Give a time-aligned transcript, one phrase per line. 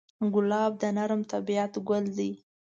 [0.33, 2.31] ګلاب د نرم طبعیت ګل دی.